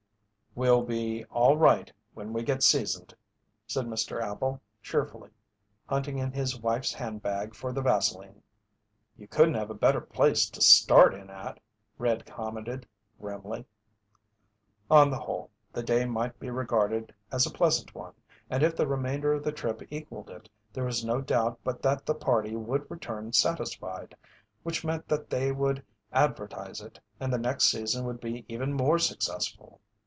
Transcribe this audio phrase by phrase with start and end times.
[0.53, 3.15] "We'll be all right when we get seasoned,"
[3.67, 4.21] said Mr.
[4.21, 5.29] Appel, cheerfully,
[5.85, 8.43] hunting in his wife's handbag for the vaseline.
[9.17, 11.61] "You couldn't have a better place to start in at,"
[11.97, 12.85] "Red" commented,
[13.17, 13.63] grimly.
[14.89, 18.13] On the whole, the day might be regarded as a pleasant one,
[18.49, 22.05] and if the remainder of the trip equalled it, there was no doubt but that
[22.05, 24.17] the party would return satisfied,
[24.63, 25.81] which meant that they would
[26.11, 29.79] advertise it and the next season would be even more successful.